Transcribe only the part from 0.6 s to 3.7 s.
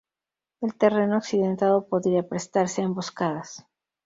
El terreno accidentado podía prestarse a emboscadas.